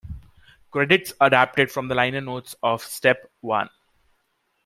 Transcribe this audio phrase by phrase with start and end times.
[0.71, 3.69] Credits adapted from the liner notes of "Step One".